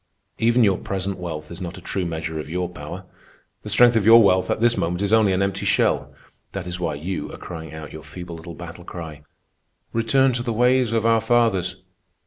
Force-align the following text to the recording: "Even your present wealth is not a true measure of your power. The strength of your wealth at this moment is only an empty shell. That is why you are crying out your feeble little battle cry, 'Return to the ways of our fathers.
"Even 0.39 0.63
your 0.63 0.79
present 0.79 1.19
wealth 1.19 1.51
is 1.51 1.61
not 1.61 1.77
a 1.77 1.79
true 1.81 2.05
measure 2.07 2.39
of 2.39 2.49
your 2.49 2.67
power. 2.67 3.05
The 3.61 3.69
strength 3.69 3.95
of 3.95 4.03
your 4.03 4.23
wealth 4.23 4.49
at 4.49 4.59
this 4.59 4.75
moment 4.75 5.03
is 5.03 5.13
only 5.13 5.31
an 5.31 5.43
empty 5.43 5.63
shell. 5.63 6.11
That 6.53 6.65
is 6.65 6.79
why 6.79 6.95
you 6.95 7.31
are 7.31 7.37
crying 7.37 7.71
out 7.71 7.93
your 7.93 8.01
feeble 8.01 8.33
little 8.35 8.55
battle 8.55 8.83
cry, 8.83 9.21
'Return 9.93 10.33
to 10.33 10.41
the 10.41 10.53
ways 10.53 10.91
of 10.91 11.05
our 11.05 11.21
fathers. 11.21 11.83